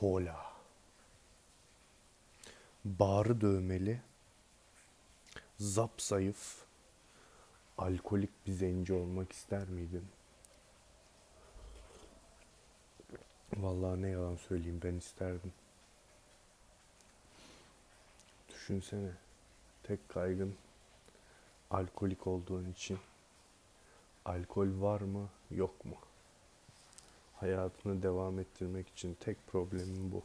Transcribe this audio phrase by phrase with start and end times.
[0.00, 0.54] Hola.
[2.84, 4.00] Bağrı dövmeli,
[5.58, 6.64] zap zayıf,
[7.78, 10.06] alkolik bir zenci olmak ister miydin?
[13.56, 15.52] Vallahi ne yalan söyleyeyim ben isterdim.
[18.48, 19.10] Düşünsene
[19.82, 20.54] tek kaygın
[21.70, 22.98] alkolik olduğun için
[24.24, 25.96] alkol var mı yok mu?
[27.44, 30.22] Hayatını devam ettirmek için tek problemin bu.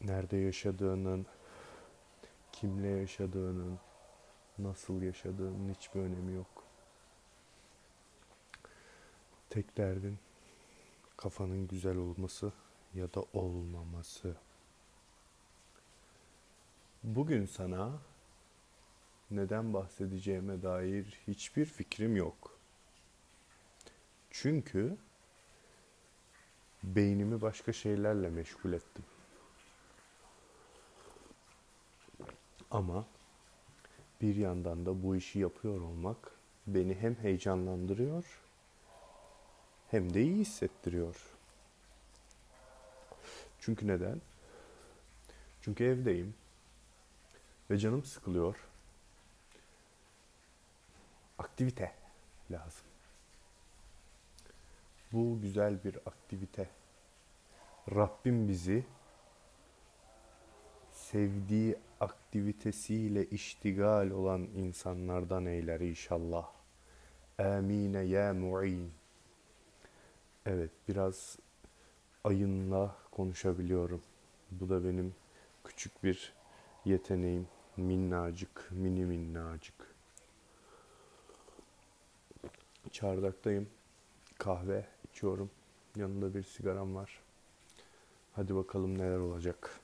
[0.00, 1.26] Nerede yaşadığının,
[2.52, 3.78] kimle yaşadığının,
[4.58, 6.64] nasıl yaşadığının hiçbir önemi yok.
[9.50, 10.18] Tek derdin
[11.16, 12.52] kafanın güzel olması
[12.94, 14.36] ya da olmaması.
[17.02, 17.92] Bugün sana
[19.30, 22.57] neden bahsedeceğime dair hiçbir fikrim yok.
[24.30, 24.96] Çünkü
[26.82, 29.04] beynimi başka şeylerle meşgul ettim.
[32.70, 33.06] Ama
[34.20, 36.32] bir yandan da bu işi yapıyor olmak
[36.66, 38.24] beni hem heyecanlandırıyor
[39.90, 41.16] hem de iyi hissettiriyor.
[43.60, 44.20] Çünkü neden?
[45.62, 46.34] Çünkü evdeyim
[47.70, 48.56] ve canım sıkılıyor.
[51.38, 51.94] Aktivite
[52.50, 52.87] lazım.
[55.12, 56.68] Bu güzel bir aktivite.
[57.94, 58.84] Rabbim bizi
[60.92, 66.50] sevdiği aktivitesiyle iştigal olan insanlardan eyler inşallah.
[67.38, 68.92] Amine ya mu'in.
[70.46, 71.38] Evet biraz
[72.24, 74.02] ayınla konuşabiliyorum.
[74.50, 75.14] Bu da benim
[75.64, 76.32] küçük bir
[76.84, 77.48] yeteneğim.
[77.76, 79.94] Minnacık, mini minnacık.
[82.90, 83.68] Çardaktayım.
[84.38, 84.86] Kahve
[85.18, 85.50] içiyorum.
[85.96, 87.20] Yanında bir sigaram var.
[88.32, 89.80] Hadi bakalım neler olacak.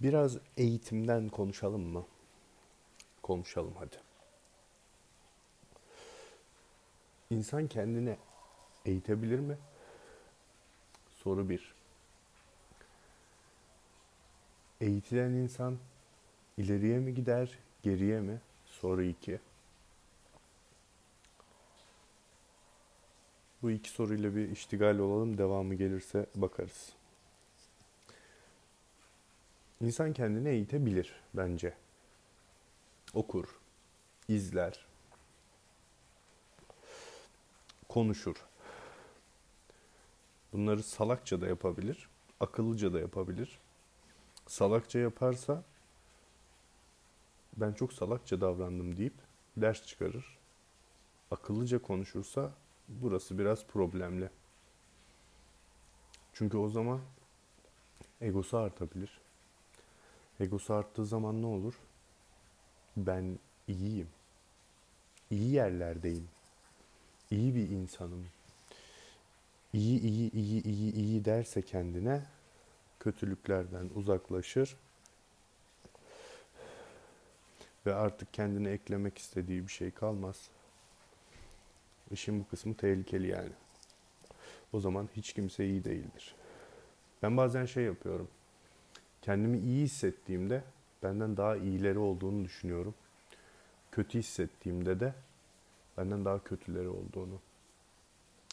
[0.00, 2.04] Biraz eğitimden konuşalım mı?
[3.22, 3.96] Konuşalım hadi.
[7.30, 8.16] İnsan kendini
[8.84, 9.58] eğitebilir mi?
[11.10, 11.74] Soru bir.
[14.80, 15.78] Eğitilen insan
[16.56, 18.40] ileriye mi gider, geriye mi?
[18.66, 19.40] Soru iki.
[23.64, 25.38] Bu iki soruyla bir iştigal olalım.
[25.38, 26.92] Devamı gelirse bakarız.
[29.80, 31.74] İnsan kendini eğitebilir bence.
[33.14, 33.44] Okur,
[34.28, 34.86] izler,
[37.88, 38.36] konuşur.
[40.52, 42.08] Bunları salakça da yapabilir,
[42.40, 43.58] akıllıca da yapabilir.
[44.46, 45.64] Salakça yaparsa
[47.56, 49.14] ben çok salakça davrandım deyip
[49.56, 50.38] ders çıkarır.
[51.30, 52.52] Akıllıca konuşursa
[52.88, 54.30] burası biraz problemli.
[56.32, 57.00] Çünkü o zaman
[58.20, 59.20] egosu artabilir.
[60.40, 61.74] Egosu arttığı zaman ne olur?
[62.96, 64.08] Ben iyiyim.
[65.30, 66.28] İyi yerlerdeyim.
[67.30, 68.26] İyi bir insanım.
[69.72, 72.26] İyi iyi iyi iyi iyi derse kendine
[73.00, 74.76] kötülüklerden uzaklaşır
[77.86, 80.48] ve artık kendine eklemek istediği bir şey kalmaz.
[82.10, 83.52] İşin bu kısmı tehlikeli yani.
[84.72, 86.34] O zaman hiç kimse iyi değildir.
[87.22, 88.28] Ben bazen şey yapıyorum.
[89.22, 90.64] Kendimi iyi hissettiğimde
[91.02, 92.94] benden daha iyileri olduğunu düşünüyorum.
[93.92, 95.14] Kötü hissettiğimde de
[95.96, 97.40] benden daha kötüleri olduğunu.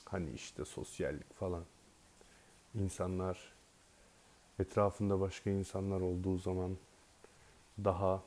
[0.06, 1.64] Hani işte sosyallik falan.
[2.76, 3.54] İnsanlar
[4.60, 6.78] etrafında başka insanlar olduğu zaman
[7.84, 8.24] daha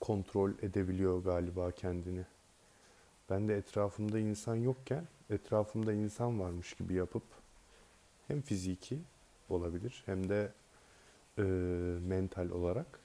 [0.00, 2.24] kontrol edebiliyor galiba kendini.
[3.30, 7.22] Ben de etrafımda insan yokken etrafımda insan varmış gibi yapıp
[8.28, 8.98] hem fiziki
[9.48, 10.52] olabilir hem de
[11.38, 11.42] e,
[12.08, 13.00] mental olarak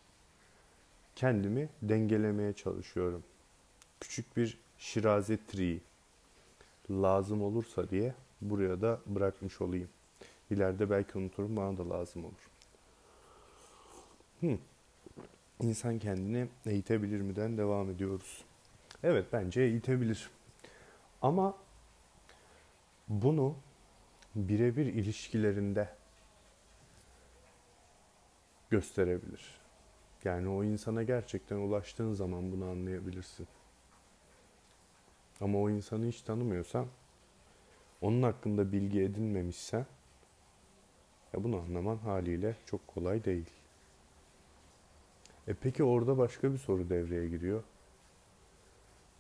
[1.16, 3.24] kendimi dengelemeye çalışıyorum.
[4.00, 5.82] Küçük bir şirazet triği
[6.92, 9.90] lazım olursa diye buraya da bırakmış olayım.
[10.52, 12.50] İleride belki unuturum bana da lazım olur.
[14.40, 14.58] Hmm.
[15.62, 18.44] İnsan kendini eğitebilir mi'den devam ediyoruz.
[19.04, 20.30] Evet bence eğitebilir.
[21.22, 21.58] Ama
[23.08, 23.56] bunu
[24.36, 25.90] birebir ilişkilerinde
[28.70, 29.60] gösterebilir.
[30.24, 33.48] Yani o insana gerçekten ulaştığın zaman bunu anlayabilirsin.
[35.42, 36.88] Ama o insanı hiç tanımıyorsan,
[38.02, 39.86] onun hakkında bilgi edinmemişsen,
[41.34, 43.50] ya bunu anlaman haliyle çok kolay değil.
[45.48, 47.64] E peki orada başka bir soru devreye giriyor.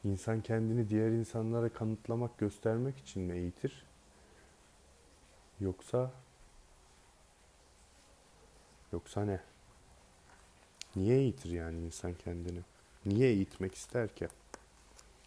[0.03, 3.85] İnsan kendini diğer insanlara kanıtlamak, göstermek için mi eğitir?
[5.59, 6.11] Yoksa
[8.93, 9.39] yoksa ne?
[10.95, 12.59] Niye eğitir yani insan kendini?
[13.05, 14.27] Niye eğitmek ister ki?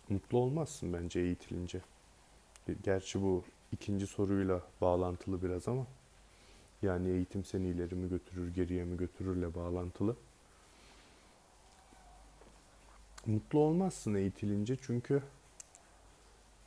[0.09, 1.81] Mutlu olmazsın bence eğitilince.
[2.83, 5.87] Gerçi bu ikinci soruyla bağlantılı biraz ama
[6.83, 10.17] yani eğitim seni ileri mi götürür, geriye mi götürürle bağlantılı.
[13.27, 15.23] Mutlu olmazsın eğitilince çünkü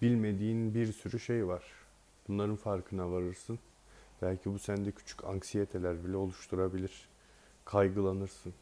[0.02, 1.64] bilmediğin bir sürü şey var.
[2.28, 3.60] Bunların farkına varırsın.
[4.22, 7.10] Belki bu sende küçük anksiyeteler bile oluşturabilir.
[7.66, 8.54] Kaygılanırsın.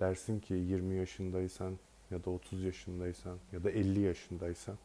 [0.00, 1.78] Dersin ki 20 yaşındaysan
[2.10, 4.78] ya da 30 yaşındaysan ya da 50 yaşındaysan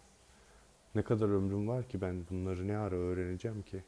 [0.95, 3.83] ne kadar ömrüm var ki ben bunları ne ara öğreneceğim ki?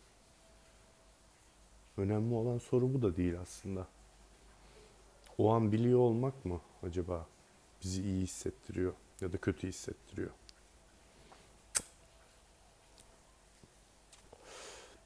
[1.97, 3.87] Önemli olan soru bu da değil aslında.
[5.37, 7.27] O an biliyor olmak mı acaba
[7.83, 10.31] bizi iyi hissettiriyor ya da kötü hissettiriyor?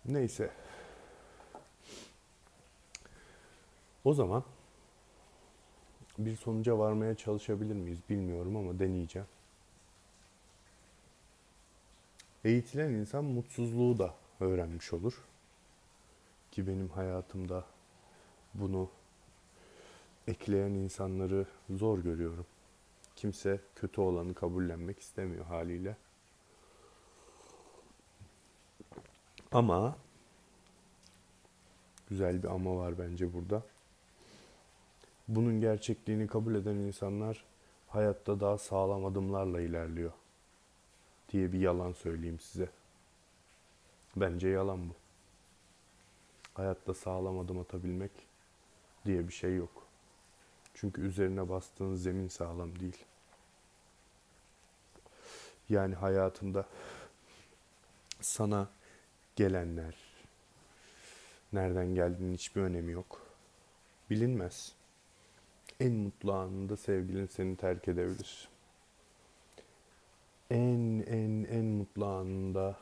[0.06, 0.51] Neyse.
[4.04, 4.44] O zaman
[6.18, 9.27] bir sonuca varmaya çalışabilir miyiz bilmiyorum ama deneyeceğim.
[12.44, 15.13] Eğitilen insan mutsuzluğu da öğrenmiş olur.
[16.51, 17.65] Ki benim hayatımda
[18.54, 18.89] bunu
[20.27, 22.45] ekleyen insanları zor görüyorum.
[23.19, 25.98] Kimse kötü olanı kabullenmek istemiyor haliyle.
[29.51, 29.98] Ama
[32.10, 33.63] güzel bir ama var bence burada.
[35.27, 37.45] Bunun gerçekliğini kabul eden insanlar
[37.88, 40.12] hayatta daha sağlam adımlarla ilerliyor
[41.30, 42.69] diye bir yalan söyleyeyim size.
[44.15, 44.94] Bence yalan bu.
[46.54, 48.12] Hayatta sağlam adım atabilmek
[49.06, 49.88] diye bir şey yok.
[50.79, 53.05] Çünkü üzerine bastığın zemin sağlam değil.
[55.69, 56.65] Yani hayatında
[58.21, 58.69] sana
[59.35, 59.95] gelenler
[61.53, 63.21] nereden geldiğinin hiçbir önemi yok.
[64.09, 64.73] Bilinmez.
[65.79, 68.49] En mutlu anında sevgilin seni terk edebilir
[70.49, 72.77] en en en mutlu anında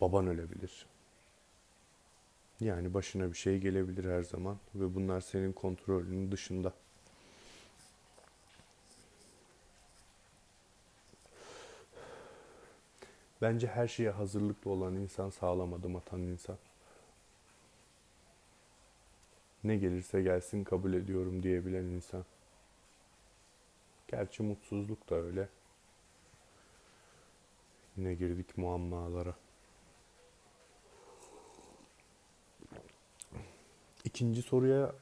[0.00, 0.86] baban ölebilir.
[2.60, 6.72] Yani başına bir şey gelebilir her zaman ve bunlar senin kontrolünün dışında.
[13.42, 16.58] Bence her şeye hazırlıklı olan insan sağlam adım atan insan.
[19.64, 22.24] Ne gelirse gelsin kabul ediyorum diyebilen insan.
[24.08, 25.48] Gerçi mutsuzluk da öyle.
[27.96, 29.34] Yine girdik muammalara.
[34.10, 34.92] İkinci soruya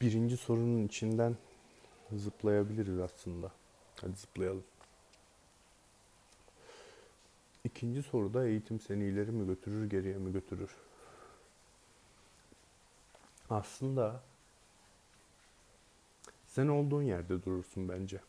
[0.00, 1.36] birinci sorunun içinden
[2.12, 3.52] zıplayabiliriz aslında.
[4.00, 4.64] Hadi zıplayalım.
[7.64, 10.70] İkinci soruda eğitim seni ileri mi götürür, geriye mi götürür?
[13.50, 14.22] Aslında
[16.46, 18.20] sen olduğun yerde durursun bence.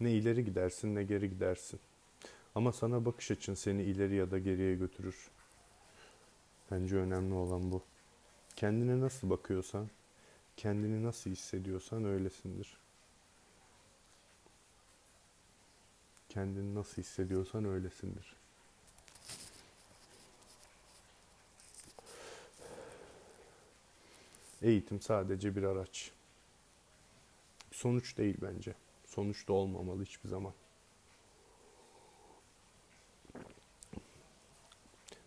[0.00, 1.80] Ne ileri gidersin ne geri gidersin.
[2.54, 5.30] Ama sana bakış açın seni ileri ya da geriye götürür.
[6.70, 7.91] Bence önemli olan bu.
[8.62, 9.90] Kendine nasıl bakıyorsan,
[10.56, 12.76] kendini nasıl hissediyorsan öylesindir.
[16.28, 18.36] Kendini nasıl hissediyorsan öylesindir.
[24.62, 26.12] Eğitim sadece bir araç.
[27.72, 28.74] Sonuç değil bence.
[29.06, 30.52] Sonuç da olmamalı hiçbir zaman.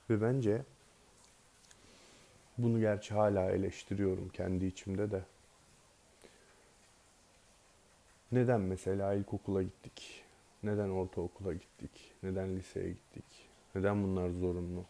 [0.10, 0.66] Ve bence
[2.58, 5.24] bunu gerçi hala eleştiriyorum kendi içimde de.
[8.32, 10.24] Neden mesela ilkokula gittik?
[10.64, 12.14] Neden ortaokula gittik?
[12.24, 13.50] Neden liseye gittik?
[13.76, 14.86] Neden bunlar zorunlu?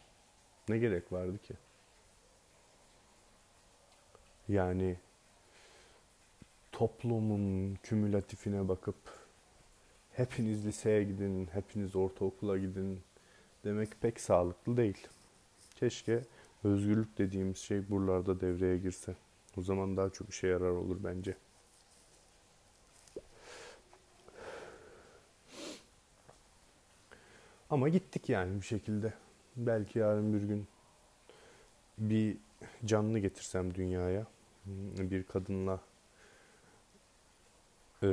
[0.68, 1.54] Ne gerek vardı ki?
[4.48, 4.96] Yani
[6.72, 8.96] toplumun kümülatifine bakıp
[10.12, 13.00] hepiniz liseye gidin, hepiniz ortaokula gidin,
[13.64, 15.06] demek pek sağlıklı değil.
[15.76, 16.22] Keşke
[16.64, 19.16] özgürlük dediğimiz şey buralarda devreye girse.
[19.56, 21.36] O zaman daha çok işe yarar olur bence.
[27.70, 29.12] Ama gittik yani bir şekilde.
[29.56, 30.68] Belki yarın bir gün
[31.98, 32.36] bir
[32.84, 34.26] canlı getirsem dünyaya,
[34.96, 35.80] bir kadınla
[38.02, 38.08] e,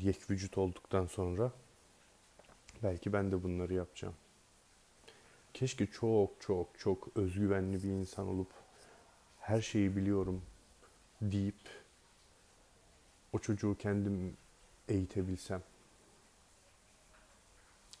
[0.00, 1.52] yek vücut olduktan sonra
[2.82, 4.14] belki ben de bunları yapacağım
[5.54, 8.50] keşke çok çok çok özgüvenli bir insan olup
[9.40, 10.42] her şeyi biliyorum
[11.22, 11.82] deyip
[13.32, 14.36] o çocuğu kendim
[14.88, 15.62] eğitebilsem.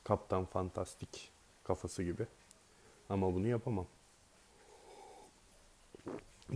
[0.04, 1.30] Kaptan Fantastik
[1.64, 2.26] kafası gibi.
[3.08, 3.86] Ama bunu yapamam.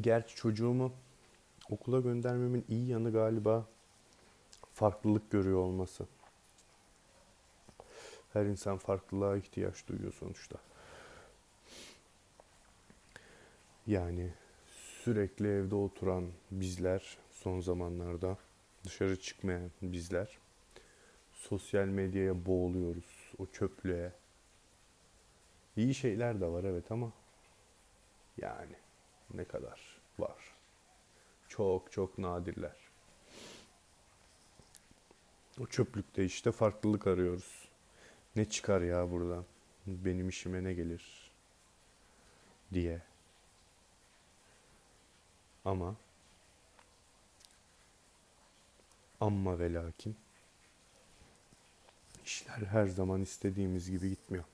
[0.00, 0.92] Gerçi çocuğumu
[1.70, 3.66] okula göndermemin iyi yanı galiba
[4.74, 6.06] farklılık görüyor olması.
[8.32, 10.58] Her insan farklılığa ihtiyaç duyuyor sonuçta.
[13.86, 14.32] Yani
[15.02, 18.38] sürekli evde oturan bizler son zamanlarda
[18.84, 20.38] dışarı çıkmayan bizler
[21.32, 23.32] sosyal medyaya boğuluyoruz.
[23.38, 24.12] O çöplüğe.
[25.76, 27.12] İyi şeyler de var evet ama
[28.36, 28.76] yani
[29.34, 29.80] ne kadar
[30.18, 30.54] var.
[31.48, 32.76] Çok çok nadirler.
[35.60, 37.68] O çöplükte işte farklılık arıyoruz.
[38.36, 39.44] Ne çıkar ya buradan?
[39.86, 41.32] Benim işime ne gelir?
[42.72, 43.02] diye.
[45.66, 45.96] Ama
[49.20, 50.16] amma ve lakin
[52.24, 54.44] işler her zaman istediğimiz gibi gitmiyor.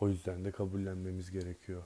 [0.00, 1.82] O yüzden de kabullenmemiz gerekiyor.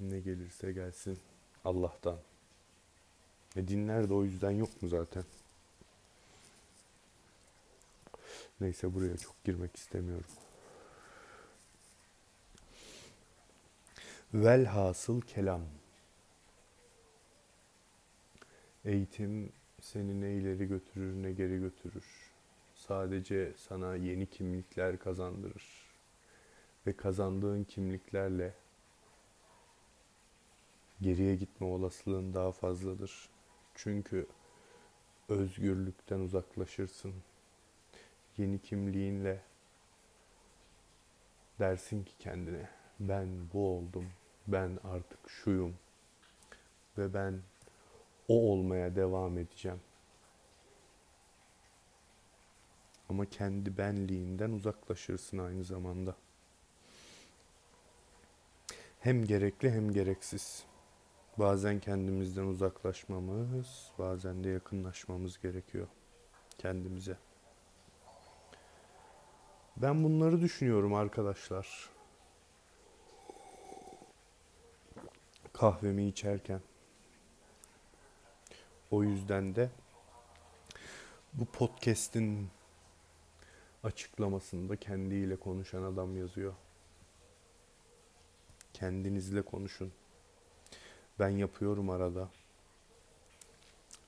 [0.00, 1.18] Ne gelirse gelsin
[1.64, 2.18] Allah'tan.
[3.56, 5.24] E dinler de o yüzden yok mu zaten?
[8.60, 10.30] Neyse buraya çok girmek istemiyorum.
[14.34, 15.62] Velhasıl kelam.
[18.84, 22.04] Eğitim seni ne ileri götürür ne geri götürür.
[22.74, 25.64] Sadece sana yeni kimlikler kazandırır.
[26.86, 28.54] Ve kazandığın kimliklerle
[31.00, 33.28] geriye gitme olasılığın daha fazladır.
[33.74, 34.26] Çünkü
[35.28, 37.14] özgürlükten uzaklaşırsın.
[38.36, 39.42] Yeni kimliğinle
[41.58, 44.06] dersin ki kendine ben bu oldum.
[44.46, 45.74] Ben artık şuyum.
[46.98, 47.40] Ve ben
[48.28, 49.80] o olmaya devam edeceğim.
[53.08, 56.16] Ama kendi benliğinden uzaklaşırsın aynı zamanda.
[59.00, 60.64] Hem gerekli hem gereksiz.
[61.36, 65.86] Bazen kendimizden uzaklaşmamız, bazen de yakınlaşmamız gerekiyor
[66.58, 67.16] kendimize.
[69.76, 71.97] Ben bunları düşünüyorum arkadaşlar.
[75.58, 76.60] Kahvemi içerken.
[78.90, 79.70] O yüzden de
[81.32, 82.48] bu podcast'in
[83.82, 86.54] açıklamasında kendiyle konuşan adam yazıyor.
[88.72, 89.92] Kendinizle konuşun.
[91.18, 92.28] Ben yapıyorum arada.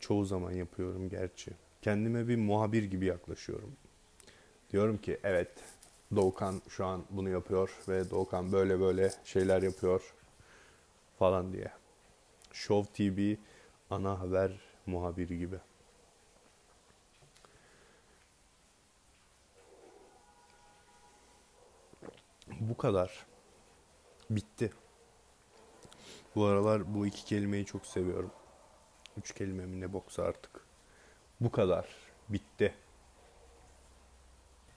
[0.01, 1.51] Çoğu zaman yapıyorum gerçi.
[1.83, 3.73] Kendime bir muhabir gibi yaklaşıyorum.
[4.73, 5.51] Diyorum ki evet
[6.17, 10.15] Doğukan şu an bunu yapıyor ve Doğukan böyle böyle şeyler yapıyor
[11.21, 11.71] falan diye.
[12.53, 13.37] Show TV
[13.91, 14.53] ana haber
[14.87, 15.59] muhabiri gibi.
[22.61, 23.27] Bu kadar.
[24.31, 24.73] Bitti.
[26.35, 28.33] Bu aralar bu iki kelimeyi çok seviyorum.
[29.17, 30.67] Üç kelime mi ne boksa artık.
[31.41, 31.89] Bu kadar.
[32.29, 32.75] Bitti.